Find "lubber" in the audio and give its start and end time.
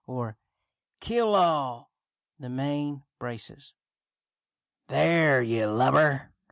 5.67-6.33